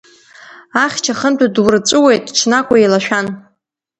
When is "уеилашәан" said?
2.71-3.27